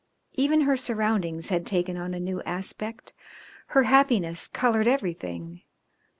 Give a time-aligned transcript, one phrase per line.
[0.33, 3.13] Even her surroundings had taken on a new aspect,
[3.67, 5.61] her happiness coloured everything.